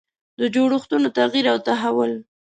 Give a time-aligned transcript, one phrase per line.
[0.39, 2.11] د جوړښتونو تغییر او تحول.